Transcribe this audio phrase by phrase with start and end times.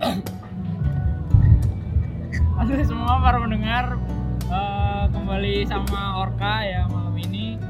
[0.00, 0.16] Halo
[2.88, 4.00] semua para pendengar.
[4.48, 7.60] Eh, kembali sama Orka ya malam ini.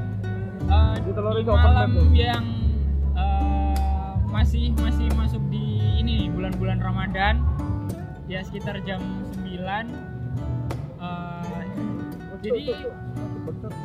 [1.11, 2.47] Open malam yang
[3.19, 7.43] eh, masih masih masuk di ini bulan-bulan Ramadan.
[8.31, 9.03] Ya sekitar jam
[9.43, 9.91] 9
[11.03, 11.63] Eh,
[12.39, 12.79] jadi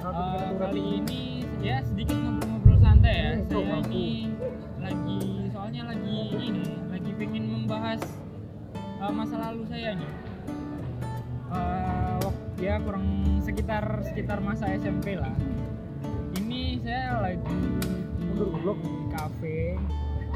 [0.06, 3.42] eh, kali ini ya sedikit ngobrol-ngobrol santai ya.
[3.42, 4.30] Hmm, saya ini
[4.78, 7.98] lagi soalnya lagi ini lagi pengen membahas
[8.96, 10.10] eh, masa lalu saya nih.
[11.46, 13.06] Eh, wak- ya kurang
[13.40, 15.32] sekitar sekitar masa SMP lah.
[16.36, 17.40] Ini saya lagi
[18.20, 18.78] Mundur, goblok.
[18.80, 19.58] di kafe.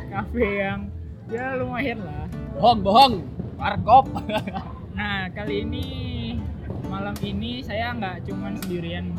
[0.09, 0.81] Kafe yang
[1.29, 2.25] ya lumayan lah.
[2.55, 3.15] Bohong bohong.
[3.57, 4.07] Warkop.
[4.91, 5.87] Nah, kali ini
[6.85, 9.17] malam ini saya nggak cuman sendirian.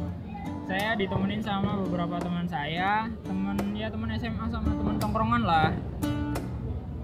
[0.69, 5.73] Saya ditemenin sama beberapa teman saya, teman ya teman SMA sama teman tongkrongan lah.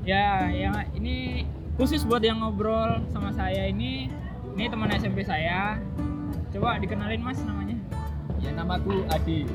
[0.05, 4.09] Ya, yang ini khusus buat yang ngobrol sama saya ini,
[4.57, 5.77] ini teman SMP saya.
[6.49, 7.77] Coba dikenalin Mas namanya.
[8.37, 9.49] ya namaku Adi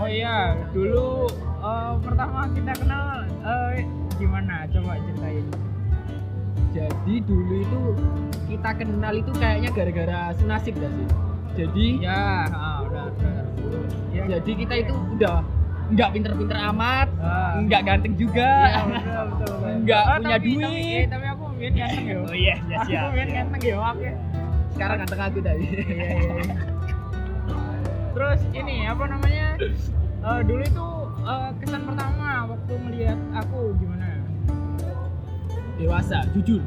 [0.00, 1.28] Oh iya, dulu
[1.60, 3.84] eh, pertama kita kenal eh,
[4.16, 4.64] gimana?
[4.72, 5.44] Coba ceritain.
[6.70, 7.80] jadi dulu itu
[8.46, 11.08] kita kenal itu kayaknya gara-gara senasib gak sih
[11.58, 13.42] jadi Ya, ah, udah, udah.
[14.14, 15.42] Ya, jadi kita itu udah
[15.90, 17.58] nggak pinter-pinter amat ah.
[17.66, 19.28] nggak ganteng juga betul.
[19.80, 20.60] Nggak Oh, punya tapi, duit.
[20.60, 22.16] Tapi, eh, tapi aku mungkin ganteng ya.
[22.18, 24.14] oh iya iya Aku siap mungkin ganteng ya, maaf ya.
[24.70, 26.54] sekarang ganteng aku tadi Iya, iya, iya.
[28.10, 29.46] Terus ini apa namanya?
[30.20, 30.86] Eh, dulu itu
[31.22, 34.06] eh, kesan pertama waktu melihat aku gimana?
[35.76, 36.60] dewasa jujur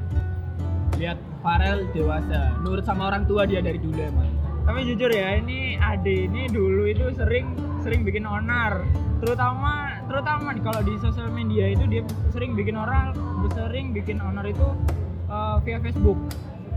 [0.95, 4.25] lihat Farel dewasa nurut sama orang tua dia dari dulu emang
[4.64, 8.80] Tapi jujur ya, ini Ade ini dulu itu sering sering bikin onar.
[9.19, 12.02] Terutama terutama kalau di sosial media itu dia
[12.32, 13.16] sering bikin onar,
[13.54, 14.68] sering bikin onar itu
[15.28, 16.20] eh, via Facebook.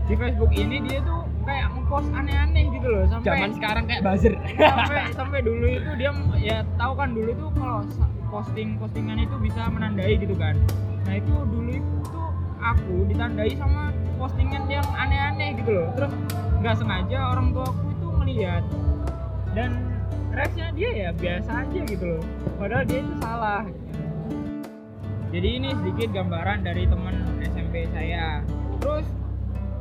[0.07, 4.33] Di Facebook ini dia tuh kayak ngepost aneh-aneh gitu loh sampai zaman sekarang kayak buzzer.
[4.55, 7.79] sampai sampai dulu itu dia ya tahu kan dulu tuh kalau
[8.27, 10.55] posting postingan itu bisa menandai gitu kan.
[11.07, 12.21] Nah itu dulu itu
[12.59, 15.87] aku ditandai sama postingan yang aneh-aneh gitu loh.
[15.95, 16.11] Terus
[16.59, 18.63] nggak sengaja orang tua aku itu melihat
[19.55, 19.96] dan
[20.37, 22.23] reaksinya dia ya biasa aja gitu loh.
[22.61, 23.63] Padahal dia itu salah.
[25.33, 28.45] Jadi ini sedikit gambaran dari teman SMP saya.
[28.77, 29.07] Terus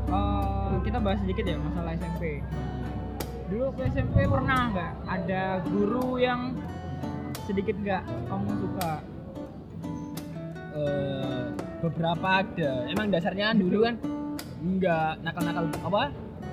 [0.09, 2.41] eh, kita bahas sedikit ya masalah SMP
[3.47, 6.59] dulu ke SMP pernah nggak ada guru yang
[7.47, 8.93] sedikit nggak kamu suka?
[10.77, 11.45] Eh,
[11.79, 12.71] beberapa ada.
[12.91, 13.95] Emang dasarnya dulu kan
[14.61, 16.03] enggak nakal-nakal apa?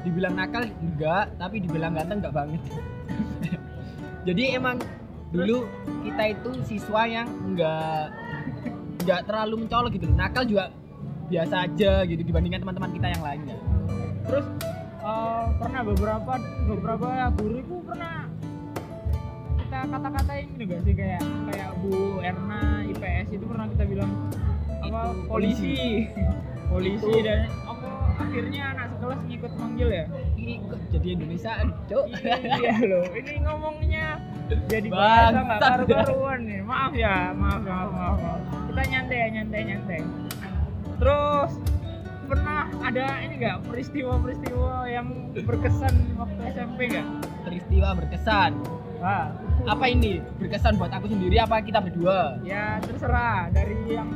[0.05, 2.61] Dibilang nakal enggak tapi dibilang ganteng enggak banget
[4.23, 4.79] jadi emang
[5.35, 5.67] dulu
[6.05, 8.13] kita itu siswa yang enggak
[9.03, 10.71] enggak terlalu mencolok gitu nakal juga
[11.27, 13.57] biasa aja gitu dibandingkan teman-teman kita yang lainnya.
[14.29, 14.45] Terus
[15.03, 16.33] eh, pernah beberapa
[16.69, 18.29] beberapa guru itu pernah
[19.59, 20.93] kita kata-katain gitu gak sih?
[20.93, 24.11] Kayak kayak Bu Erna IPS itu pernah kita bilang
[24.83, 26.07] apa polisi
[26.71, 27.09] polisi.
[27.09, 27.89] Itu- dan apa
[28.21, 30.05] akhirnya anak sekelas ngikut manggil ya
[30.43, 31.51] ini kok jadi Indonesia
[31.87, 32.05] cok
[32.59, 34.19] iya loh ini ngomongnya
[34.67, 36.59] jadi bahasa nggak karu-karuan nih.
[36.61, 38.41] Maaf ya maaf maaf maaf, maaf.
[38.69, 39.99] kita nyantai ya nyantai nyantai.
[40.99, 41.51] Terus
[42.27, 45.07] pernah ada ini nggak peristiwa-peristiwa yang
[45.47, 47.07] berkesan waktu SMP nggak?
[47.47, 48.51] Peristiwa berkesan.
[49.03, 49.31] Ah
[49.67, 50.19] apa ini?
[50.39, 52.39] Berkesan buat aku sendiri apa kita berdua?
[52.43, 53.49] Ya terserah.
[53.51, 54.11] Dari yang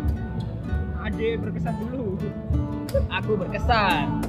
[1.01, 2.19] Ade berkesan dulu.
[3.11, 4.27] Aku berkesan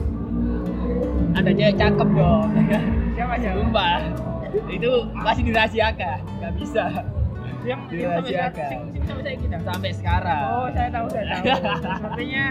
[1.34, 2.48] ada cewek cakep dong
[3.14, 4.00] siapa siapa sumpah
[4.72, 6.84] itu masih dirahasiakan nggak bisa
[7.66, 8.70] yang sampai Dirahasiakan.
[8.94, 11.44] sing sampai saya kita sampai sekarang Oh, saya tahu, saya tahu.
[12.00, 12.44] Sepertinya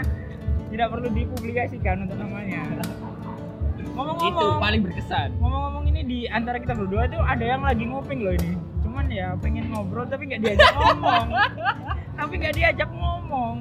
[0.68, 2.62] tidak perlu dipublikasikan untuk namanya.
[3.98, 8.20] Ngomong-ngomong, itu paling berkesan ngomong-ngomong ini di antara kita berdua tuh ada yang lagi nguping
[8.22, 8.54] loh ini.
[8.86, 11.28] Cuman ya pengen ngobrol tapi nggak diajak ngomong.
[12.20, 13.56] tapi nggak diajak ngomong.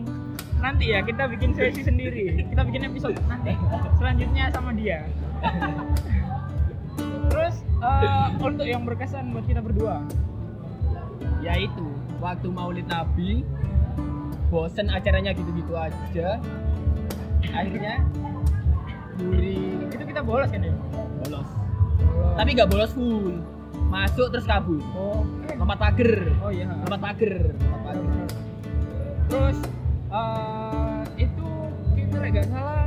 [0.57, 2.43] Nanti ya kita bikin sesi sendiri.
[2.47, 3.53] Kita bikin episode nanti
[3.97, 5.05] selanjutnya sama dia.
[7.29, 10.03] Terus eh, untuk yang berkesan buat kita berdua.
[11.39, 11.87] yaitu
[12.19, 13.47] waktu maulid nabi
[14.51, 16.43] bosen acaranya gitu-gitu aja
[17.47, 18.03] akhirnya
[19.15, 20.75] Duri Itu kita bolos kan ya?
[21.23, 21.49] bolos
[22.35, 23.39] tapi nggak bolos full
[23.87, 25.23] masuk terus kabur Oh,
[25.55, 26.67] lompat pagar oh iya.
[26.67, 27.35] lompat pagar
[29.27, 29.59] Terus
[30.13, 31.49] eh, itu
[31.97, 32.87] kita nggak salah.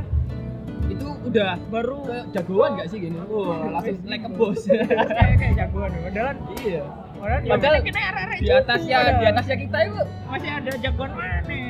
[0.90, 3.18] Itu udah baru ke jagoan nggak sih gini?
[3.28, 5.90] Wah langsung naik ke bos kayak kayak jagoan.
[5.92, 6.00] Ya.
[6.08, 6.82] Padahal iya.
[7.20, 11.38] padahal, ya Padahal kita arek-arek di atasnya di atasnya kita itu masih ada jagoan mana?
[11.44, 11.60] Masih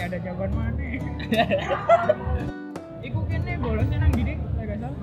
[0.00, 0.84] ya ada jawaban mana?
[3.06, 5.00] Iku kene bolosnya nang di lek gak salah.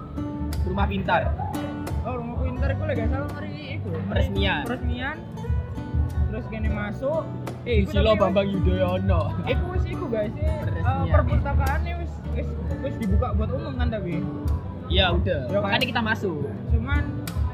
[0.66, 1.22] Rumah pintar.
[2.02, 3.90] Oh rumah pintar lek gak salah mari iku.
[4.10, 4.64] Peresmian.
[4.66, 5.18] peresmian
[6.28, 7.24] terus kene masuk
[7.64, 10.44] eh iku Susilo tapi- Bambang Yudhoyono Iku wis iku guys sih.
[10.44, 10.86] Peresmian.
[10.86, 12.48] Uh, perpustakaannya wis wis
[12.80, 14.14] wis dibuka buat umum kan tapi.
[14.88, 15.62] iya udah Ya kan?
[15.62, 16.38] makanya kita masuk
[16.70, 17.04] Cuman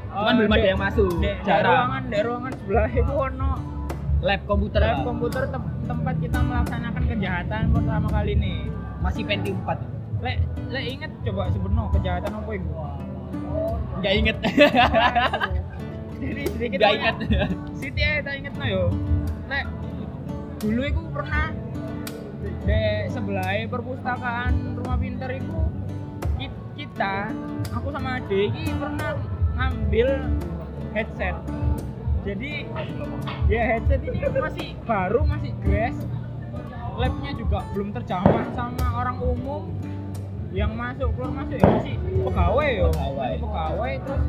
[0.08, 1.10] cuman uh, belum ada yang masuk
[1.42, 3.50] jarang ruangan dek ruangan sebelah itu ono
[4.20, 8.58] lab komputer lab komputer tem- tempat kita melaksanakan kejahatan pertama kali nih.
[8.98, 9.76] masih Pentium 4
[10.20, 10.36] Lek
[10.70, 12.70] lek inget coba sebenarnya kejahatan apa itu?
[13.94, 14.36] nggak inget
[16.18, 17.14] Sedikit banyak.
[17.26, 18.84] inget Siti aja tak inget no yo.
[19.50, 19.66] Lek
[20.62, 21.46] dulu iku pernah
[22.64, 22.82] di
[23.12, 25.60] sebelah perpustakaan rumah pinter itu
[26.40, 27.28] ki- kita
[27.72, 29.16] aku sama Ade ini pernah
[29.54, 30.08] ngambil
[30.92, 31.36] headset.
[32.24, 32.64] Jadi
[33.52, 35.96] ya headset ini masih baru masih grass.
[36.94, 39.68] Labnya juga belum terjamah sama orang umum.
[40.54, 42.86] Yang masuk keluar masuk ya masih pegawai yo.
[43.42, 44.24] Pegawai terus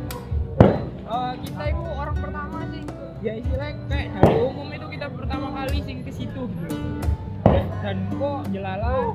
[1.06, 2.84] eh, kita itu orang pertama sih.
[3.19, 6.78] Ya istilahnya kayak dari umum itu kita pertama kali sing ke situ gitu.
[7.80, 9.13] Dan kok jelala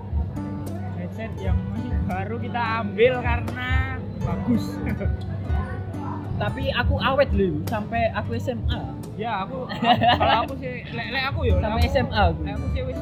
[0.97, 3.71] headset yang masih baru kita ambil karena
[4.19, 4.65] bagus.
[6.43, 8.81] Tapi aku awet loh sampai aku SMA
[9.15, 12.41] ya aku kalau aku sih lek lek aku yo lek sampai aku- SMA aku.
[12.49, 13.01] aku sih wis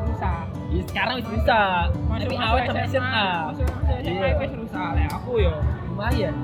[0.00, 0.44] rusak.
[0.72, 1.60] Ya, sekarang wis bisa
[1.92, 4.34] tapi awet sampai SMA masuk masuk SMA Iya.
[4.40, 5.52] wis rusak lek aku yo.
[5.86, 6.34] Lumayan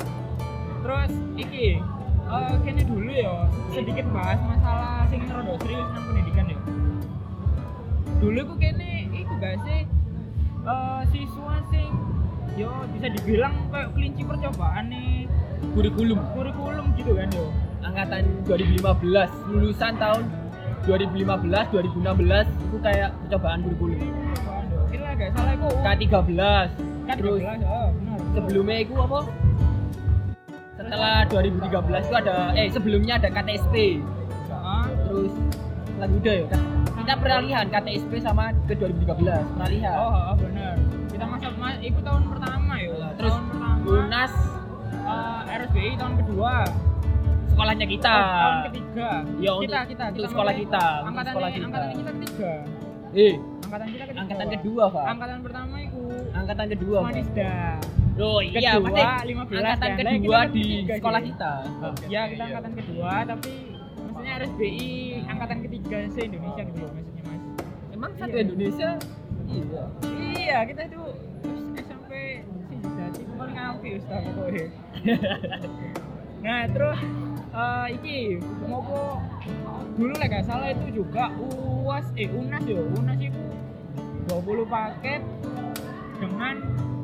[0.80, 1.80] terus iki
[2.30, 3.36] eh kene dulu yo
[3.74, 6.58] sedikit bahas masalah sing rada serius nang pendidikan yo
[8.20, 9.80] dulu ku kene iku gak sih
[10.64, 11.90] eh siswa sing
[12.56, 15.24] yo bisa dibilang kayak kelinci percobaan nih
[15.74, 16.18] kurikulum.
[16.34, 17.46] kurikulum gitu kan yo.
[17.80, 20.22] Angkatan 2015 lulusan tahun
[20.84, 23.98] 2015 2016 itu kayak percobaan kurikulum.
[24.00, 24.80] Percobaan yo.
[24.90, 25.68] Kira gak salah iku?
[25.80, 26.28] K13
[27.08, 28.18] kan terus 12, oh, benar.
[28.38, 29.18] sebelumnya itu apa
[30.90, 31.70] setelah 2013
[32.02, 34.02] itu ada eh sebelumnya ada KTSP
[34.50, 34.84] Heeh.
[35.06, 35.32] terus
[36.02, 36.46] lagi udah ya
[36.98, 40.74] kita peralihan KTSP sama ke 2013 peralihan oh, oh benar
[41.14, 44.32] kita masuk mas itu tahun pertama yo terus tahun pertama lunas.
[44.90, 46.54] eh, RSBI tahun kedua.
[47.50, 48.14] Sekolahnya kita.
[48.14, 49.08] Oh, tahun ketiga.
[49.42, 51.64] Ya, untuk- kita kita untuk kita sekolah kita, angkatan sekolah kita.
[51.66, 52.52] angkatan kita ketiga.
[53.10, 53.34] Eh.
[53.66, 55.04] Angkatan kita ketiga angkatan kedua pak.
[55.06, 57.14] Angkatan pertama itu angkatan kedua pak
[58.20, 61.52] Manisda oh iya kedua pasti 15 angkatan dan lain kedua kita di ketiga sekolah kita.
[62.08, 63.52] Ya kita angkatan kedua tapi
[63.96, 64.90] maksudnya RSBI
[65.24, 67.42] angkatan ketiga se Indonesia gitu loh maksudnya mas.
[67.90, 68.42] Emang satu Iya.
[68.44, 68.90] Indonesia?
[69.50, 69.82] Iya.
[70.36, 71.02] Iya kita itu
[71.80, 72.12] SMP
[73.10, 74.66] sih paling api ustaz pokoknya
[76.44, 76.98] nah terus
[77.50, 78.16] eh iki
[78.64, 79.20] ngopo
[79.98, 82.84] dulu lah gak salah itu juga uas eh unas yo.
[82.96, 83.40] Unas itu
[84.28, 85.20] 20 paket
[86.22, 86.56] dengan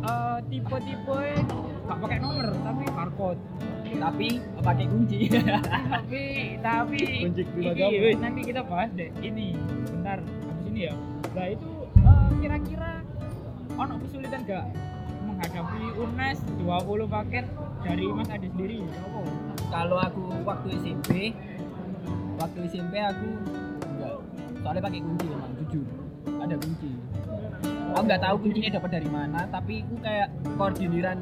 [0.07, 1.21] eh, tipe-tipe
[1.87, 3.41] gak pakai nomor tapi barcode.
[3.87, 4.29] Tapi
[4.63, 5.19] pakai kunci.
[5.95, 6.25] Tapi
[6.59, 9.11] tapi Kunci wes, nanti kita bahas deh.
[9.23, 9.55] Ini
[9.91, 10.95] bentar habis ini ya.
[11.33, 11.71] Nah itu
[12.03, 12.93] eh, kira-kira
[13.79, 14.67] ono kesulitan gak
[15.27, 17.45] menghadapi UNES 20 paket
[17.87, 18.79] dari Mas Adi sendiri?
[18.83, 19.47] Apa?
[19.67, 21.35] kalau aku waktu SMP
[22.39, 23.29] waktu SMP aku
[23.97, 24.15] enggak.
[24.63, 25.87] Soalnya pakai kunci emang jujur.
[26.43, 26.91] Ada kunci
[27.97, 31.19] aku nggak tahu kuncinya dapat dari mana tapi aku kayak koordiniran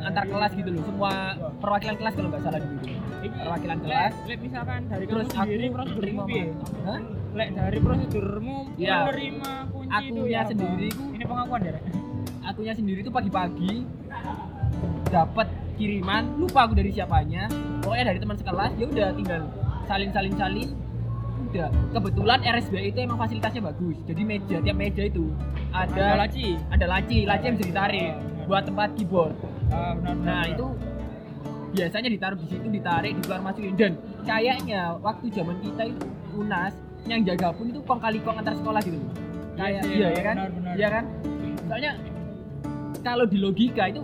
[0.00, 1.12] antar kelas gitu loh semua
[1.58, 2.78] perwakilan kelas kalau nggak salah dulu
[3.20, 4.12] Iki, Perwakilan kelas.
[4.24, 6.44] lek misalkan dari terus kamu aku sendiri prosedurmu piye?
[7.30, 8.96] Lek dari prosedurmu Iya.
[9.04, 10.48] menerima kunci itu Akunya ya apa?
[10.48, 11.72] sendiri ku- ini pengakuan ya
[12.40, 13.74] akunya sendiri tuh pagi-pagi
[15.06, 19.42] dapat kiriman lupa aku dari siapanya pokoknya dari teman sekelas ya udah tinggal
[19.84, 20.68] salin salin salin
[21.50, 23.96] udah kebetulan RSBI itu emang fasilitasnya bagus.
[24.06, 25.34] Jadi meja tiap meja itu
[25.74, 26.54] ada ada laci?
[26.70, 28.10] Ada laci laci yang bisa ditarik
[28.46, 29.34] buat tempat keyboard.
[29.70, 30.54] Ah, benar, benar, nah benar.
[30.54, 30.66] itu
[31.70, 33.74] biasanya ditaruh di situ ditarik dikeluar masukin.
[33.74, 33.92] Dan
[34.22, 36.06] kayaknya waktu zaman kita itu
[36.38, 36.74] unas
[37.10, 39.12] yang jaga pun itu kong kali kong antar sekolah gitu loh.
[39.58, 40.36] kayak sih, iya ya kan?
[40.38, 40.74] benar, benar.
[40.78, 41.04] iya kan?
[41.68, 41.92] Soalnya
[43.02, 44.02] kalau di logika itu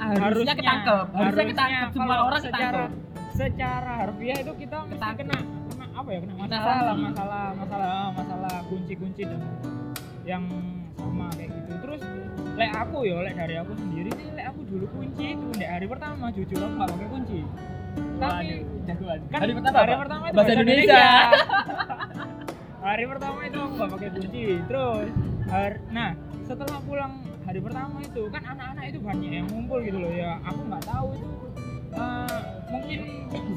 [0.00, 1.88] harusnya ketangkep harusnya ketangkep.
[1.92, 2.90] semua orang secara ketangkep.
[3.36, 5.18] secara harfiah itu kita mesti Ketangkep.
[5.28, 5.38] kena
[6.00, 6.86] apa ya kena masalah sanksi.
[6.88, 9.40] lah masalah masalah masalah kunci-kunci dan
[10.24, 10.44] yang
[10.96, 11.72] sama kayak gitu.
[11.84, 12.02] Terus
[12.56, 15.86] lek aku ya lek dari aku sendiri sih lek aku dulu kunci itu di hari
[15.88, 17.40] pertama jujur aku nggak pakai kunci.
[18.20, 18.48] Tapi
[18.88, 19.20] jagoan.
[19.28, 20.02] kan hari pertama hari apa?
[20.06, 21.04] pertama itu bahasa Indonesia,
[22.80, 24.42] hari pertama itu aku nggak pakai kunci.
[24.68, 25.08] Terus
[25.52, 26.10] har- nah
[26.48, 27.12] setelah pulang
[27.44, 30.12] hari pertama itu kan anak-anak itu banyak yang ngumpul gitu loh.
[30.12, 31.30] Ya aku nggak tahu itu
[31.92, 32.40] eh,
[32.70, 33.00] mungkin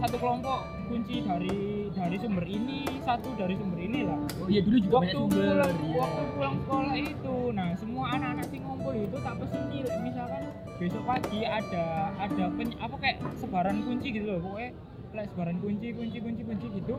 [0.01, 4.77] satu kelompok kunci dari dari sumber ini satu dari sumber ini lah oh iya dulu
[4.82, 5.38] juga banyak waktu sumber.
[5.38, 5.98] pulang iya.
[6.01, 7.36] waktu pulang sekolah itu.
[7.53, 9.62] Nah semua anak-anak sing ngumpul itu tak pesen
[10.01, 10.41] misalkan
[10.82, 11.86] besok pagi ada
[12.17, 14.39] ada pen, apa kayak sebaran kunci gitu loh.
[14.41, 14.72] Pokoknya
[15.13, 16.96] like, sebaran kunci kunci kunci kunci gitu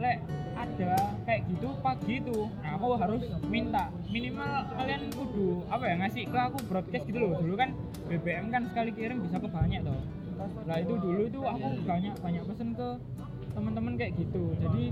[0.00, 0.16] lek
[0.56, 3.20] ada kayak gitu pagi itu nah aku harus
[3.52, 7.38] minta minimal kalian kudu apa ya ngasih ke aku broadcast gitu loh.
[7.38, 7.70] Dulu kan
[8.10, 10.00] BBM kan sekali kirim bisa ke banyak toh
[10.40, 12.88] nah itu dulu itu aku banyak banyak pesen ke
[13.52, 14.54] teman-teman kayak gitu.
[14.62, 14.84] Jadi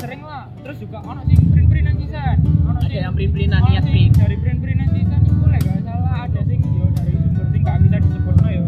[0.00, 0.48] sering lah.
[0.64, 2.36] Terus juga ono sing print-printan sisan.
[2.66, 6.40] Ono ada sing yang print-printan niat print dari print-printan sisan itu lek gak salah ada
[6.48, 8.66] sing yo dari sumber sing gak bisa disebut yo.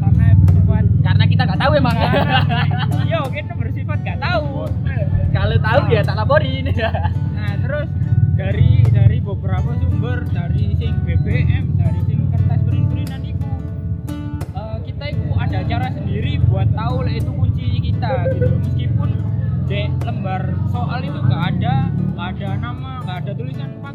[0.00, 1.96] Karena bersifat karena kita nggak tahu emang.
[3.12, 4.48] Yo kita bersifat gak tahu.
[5.32, 6.64] Kalau tahu ya tak laporin.
[7.36, 7.88] Nah, terus
[8.34, 8.71] dari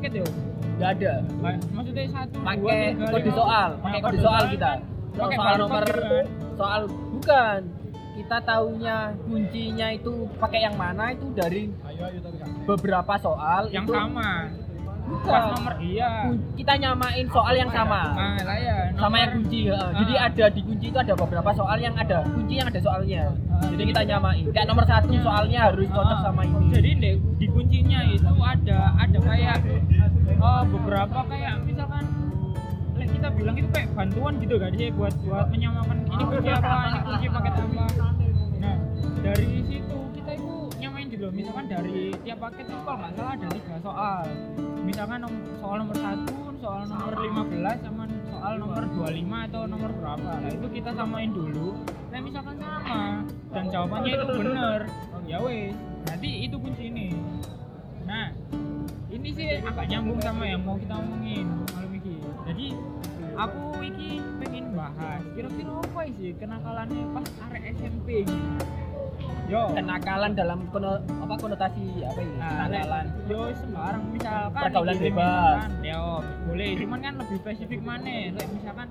[0.07, 0.25] paket ya.
[0.77, 1.13] nggak ada
[1.73, 4.79] Maksudnya satu, pakai kode soal pakai kode soal kita kan
[5.17, 6.25] soal barcode nomor gitu kan.
[6.57, 7.59] soal bukan
[8.17, 8.97] kita taunya
[9.29, 11.69] kuncinya itu pakai yang mana itu dari
[12.65, 14.49] beberapa soal yang itu sama.
[15.07, 15.31] Bukan.
[15.31, 16.11] Pas nomor iya.
[16.53, 18.77] Kita nyamain soal yang sama Ah, lah ya.
[18.93, 19.79] sama yang kunci ya.
[19.95, 20.27] jadi Ah.
[20.27, 23.83] ada di kunci itu ada beberapa soal yang ada kunci yang ada soalnya Ah, jadi
[23.85, 25.21] kita nyamain kayak nomor satu Iya.
[25.21, 29.57] soalnya harus cocok Ah, sama ini Jadi di, di kuncinya itu ada ada kayak
[30.27, 32.03] eh, beberapa kayak misalkan
[32.97, 36.99] kita bilang itu kayak bantuan gitu kan sih buat buat menyamakan ini kunci apa ini
[37.01, 37.85] kunci paket apa.
[38.57, 38.75] Nah
[39.23, 39.97] dari situ
[41.17, 41.33] gitu loh.
[41.33, 44.23] Misalkan dari tiap paket itu kalau nggak salah ada tiga soal.
[44.85, 45.19] Misalkan
[45.57, 50.31] soal nomor satu, soal nomor 15 sama soal nomor 25 atau nomor berapa.
[50.45, 51.73] Nah itu kita samain dulu.
[52.13, 54.79] Nah misalkan sama dan jawabannya itu bener,
[55.25, 55.73] ya wes
[56.05, 57.09] nanti itu kunci ini.
[58.05, 58.29] Nah
[59.09, 62.21] ini sih agak nyambung sama yang mau kita omongin malam ini.
[62.45, 62.67] Jadi
[63.37, 64.09] aku iki
[64.41, 68.25] pengen bahas kira-kira apa sih kenakalannya pas arek SMP.
[69.47, 72.35] Yo, kenakalan dalam kono, apa konotasi apa ini?
[72.35, 73.05] Nah, kenakalan.
[73.31, 75.59] yo sembarang misalkan Pergaulan bebas.
[75.79, 76.03] yo
[76.51, 78.35] boleh cuman kan lebih spesifik mana?
[78.35, 78.87] Lek misalkan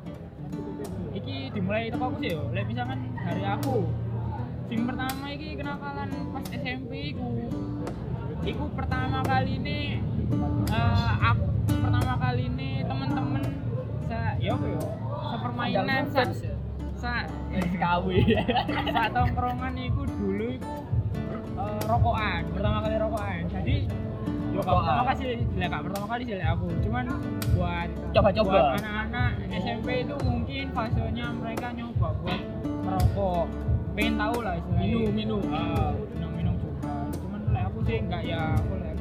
[1.12, 2.48] iki dimulai itu aku sih yo.
[2.56, 3.84] Lek misalkan dari aku
[4.66, 7.28] sing pertama iki kenakalan pas SMP iku
[8.42, 10.00] iku pertama kali ini
[10.72, 13.44] eh, aku pertama kali ini temen-temen
[14.46, 14.80] yo apa yo
[15.26, 16.22] sepermainan sa,
[16.94, 17.12] sa
[17.58, 18.06] KW
[18.94, 20.74] saat tongkrongan itu dulu itu
[21.58, 23.42] eh, rokokan pertama kali rokokan.
[23.50, 23.76] Jadi
[24.54, 24.78] yo Rokokan.
[24.86, 25.24] pertama kali
[25.66, 26.66] gak pertama kali lah aku.
[26.86, 27.04] Cuman
[27.58, 28.50] buat coba-coba.
[28.54, 32.40] buat anak-anak SMP itu mungkin fasenya mereka nyoba buat
[32.86, 33.46] merokok.
[33.98, 34.86] Pengen tahu lah istilahnya.
[34.86, 35.40] Minum, minum.
[35.50, 36.94] Ah, minum minum juga.
[37.18, 38.92] Cuman lah aku sih enggak ya aku lah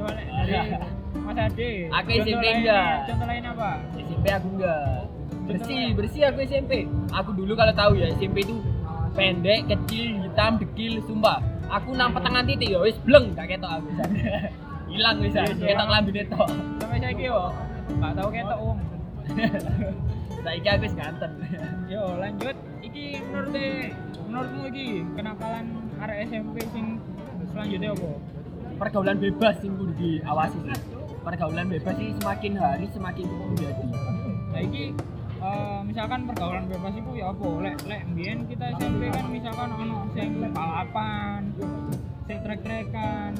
[0.00, 1.70] coba lah dari Mas Ade.
[1.90, 2.94] Aku contoh SMP enggak.
[3.10, 3.70] contoh lain apa?
[3.98, 4.88] SMP aku enggak.
[5.50, 6.72] Bersih bersih aku SMP
[7.10, 8.54] aku dulu kalau tahu ya SMP itu
[9.18, 11.42] pendek kecil hitam dekil sumpah.
[11.70, 14.04] Aku nang petangan titik ya wis bleng gak ketok aku bisa
[14.90, 15.66] hilang bisa Iya, iya.
[15.74, 16.48] ketok lambi netok.
[16.82, 17.38] Sampai saya yo
[17.98, 18.78] nggak tahu ketok om.
[20.46, 21.32] Saiki aku wis ganteng.
[21.86, 22.56] Yo lanjut.
[22.80, 23.50] Iki menurut
[24.26, 25.64] menurutmu iki kenakalan
[26.00, 26.96] arek SMP sing
[27.50, 28.10] selanjutnya apa?
[28.80, 33.84] Pergaulan bebas sing kudu diawasi sih pergaulan bebas sih semakin hari semakin menjadi.
[34.50, 34.84] Nah iki
[35.40, 37.46] eh, misalkan pergaulan bebas itu ya apa?
[37.60, 41.40] Lek lek mbiyen kita SMP kan misalkan ono sing balapan
[42.26, 43.30] sing trek-trekan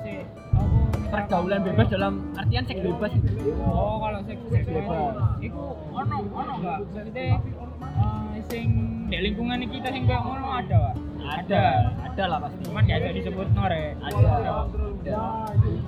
[0.00, 0.78] sing apa
[1.10, 3.10] pergaulan bebas dalam artian seks bebas.
[3.12, 3.28] Itu
[3.60, 5.14] oh kalau seks Seks bebas.
[5.40, 8.68] iku ono ono enggak maksudnya eh, sing
[9.10, 10.94] di lingkungan kita sing kayak ngono ada Wak?
[11.20, 11.64] ada
[12.10, 12.60] ada lah pasti.
[12.66, 13.84] Cuman gak bisa disebut nore.
[14.02, 14.54] Ada.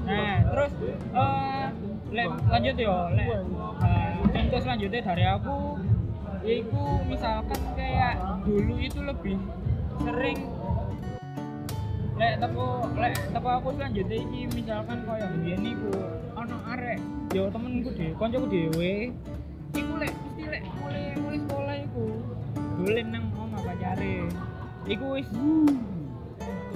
[0.07, 0.73] Nah terus
[1.12, 1.67] eh
[2.12, 3.29] lek lanjut yo lek
[3.81, 5.81] eh, contoh selanjutnya dari aku
[6.45, 9.37] yaitu misalkan kayak dulu itu lebih
[10.05, 10.38] sering
[12.21, 15.93] lek teko lek teko aku selanjutnya iki misalkan kaya mbiyen iku
[16.37, 17.00] ana arek
[17.33, 18.93] yo temenku dhewe kancaku dhewe
[19.73, 22.07] iku lek mesti lek mulai mulai sekolah iku
[22.76, 24.17] dolen nang omah pacare
[24.85, 25.31] iku wis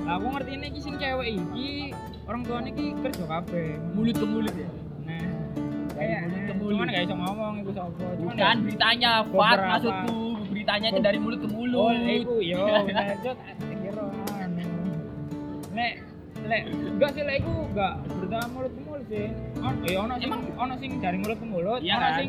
[0.05, 1.71] lah aku ngerti ini sing cewek iki
[2.27, 4.69] orang tuanya iki kerja kabeh mulut ke mulut ya
[5.07, 5.27] nah
[5.97, 6.73] kayak mulut ke mulut.
[6.77, 10.19] cuman gak iso ngomong iku sapa cuman bukan beritanya Fat maksudku
[10.53, 12.65] beritanya itu dari mulut ke mulut Oh, iku yo,
[12.97, 14.05] lanjut kira
[14.41, 14.65] anu.
[15.77, 15.95] Lek
[16.47, 19.27] lek enggak sih lek iku enggak berita mulut ke mulut sih.
[19.61, 22.17] Ono ya ono sing ono sing dari mulut ke mulut, Iya ono kan?
[22.17, 22.29] sing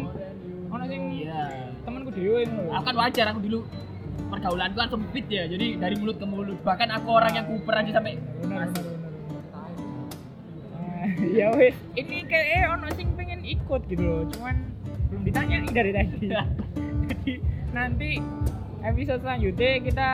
[0.67, 1.41] ono sing iya
[1.81, 2.71] temanku dhewe ngono.
[2.75, 3.59] aku kan wajar aku dulu
[4.27, 6.57] pergaulanku kan sempit ya jadi dari mulut ke mulut.
[6.61, 9.11] Bahkan aku orang yang kuper aja sampai benar benar benar.
[9.55, 11.07] Ah,
[11.39, 14.23] ya wes ini kayak eh, ono sing pengen ikut gitu loh.
[14.33, 14.55] Cuman
[15.09, 16.27] belum ditanya dari tadi.
[17.07, 17.33] Jadi
[17.71, 18.09] nanti
[18.83, 20.09] episode selanjutnya kita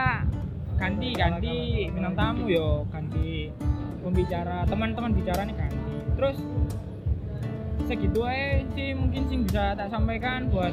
[0.78, 1.54] ganti ganti
[1.90, 2.86] bintang tamu yo.
[2.92, 3.50] Ganti
[4.04, 5.96] pembicara teman-teman bicara nih ganti.
[6.14, 6.38] Terus
[7.84, 10.72] segitu aja sih mungkin sih bisa tak sampaikan buat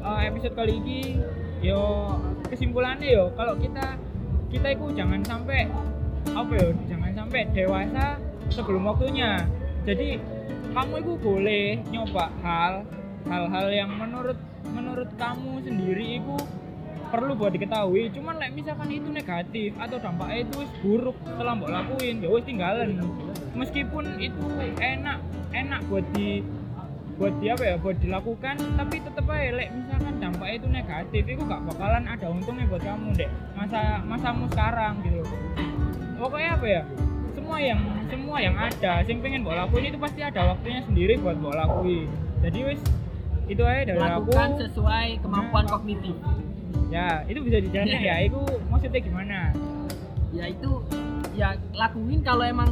[0.00, 1.20] uh, episode kali ini
[1.66, 2.14] yo
[2.46, 3.98] kesimpulannya yo kalau kita
[4.46, 5.66] kita itu jangan sampai
[6.30, 8.18] apa yo jangan sampai dewasa
[8.50, 9.42] sebelum waktunya.
[9.86, 10.18] Jadi
[10.74, 12.86] kamu itu boleh nyoba hal
[13.26, 14.38] hal-hal yang menurut
[14.70, 16.36] menurut kamu sendiri itu
[17.06, 18.10] perlu buat diketahui.
[18.10, 22.98] Cuman like, misalkan itu negatif atau dampaknya itu buruk setelah mbok lakuin ya wis tinggalan.
[23.54, 24.46] Meskipun itu
[24.78, 25.18] enak
[25.54, 26.42] enak buat di
[27.16, 27.74] buat di apa ya?
[27.80, 32.64] Buat dilakukan tapi tetep aja like, misalkan dampaknya itu negatif itu gak bakalan ada untungnya
[32.68, 35.24] buat kamu deh masa masamu sekarang gitu
[36.16, 36.82] pokoknya apa ya?
[37.36, 41.36] Semua yang semua yang ada yang pengen mbok lakuin itu pasti ada waktunya sendiri buat
[41.36, 42.08] mbok lakuin.
[42.40, 42.80] Jadi wis
[43.46, 44.32] itu aja dari aku.
[44.32, 46.16] Lakukan sesuai kemampuan kognitif.
[46.90, 48.16] Ya itu bisa dijelaskan ya.
[48.28, 49.38] Itu maksudnya gimana?
[50.34, 50.70] Ya itu
[51.36, 52.70] ya lakuin kalau emang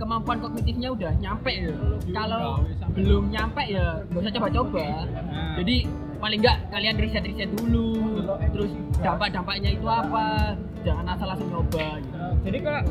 [0.00, 1.76] kemampuan kognitifnya udah nyampe ya.
[2.08, 2.64] Kalau
[2.96, 4.86] belum nyampe ya gak usah coba-coba.
[5.12, 5.76] Nah, jadi
[6.20, 8.20] paling enggak kalian riset-riset dulu
[8.52, 8.72] terus
[9.04, 10.56] dampak-dampaknya itu apa?
[10.80, 12.16] Jangan asal langsung nyoba gitu.
[12.40, 12.82] jadi kalau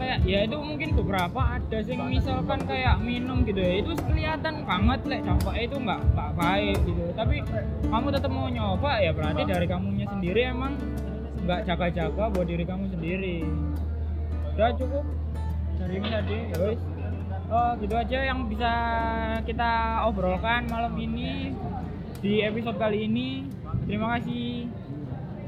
[0.00, 5.00] kayak ya itu mungkin beberapa ada sih misalkan kayak minum gitu ya itu kelihatan banget
[5.04, 7.02] lek dampaknya itu nggak nggak baik gitu.
[7.12, 7.36] Tapi
[7.84, 10.72] kamu tetap mau nyoba ya berarti dari kamunya sendiri emang
[11.44, 13.44] nggak jaga-jaga buat diri kamu sendiri.
[14.56, 15.04] Udah cukup
[15.84, 16.80] dari ini tadi ya wis.
[17.52, 18.72] oh gitu aja yang bisa
[19.44, 21.52] kita obrolkan malam ini
[22.24, 23.44] di episode kali ini.
[23.84, 24.64] Terima kasih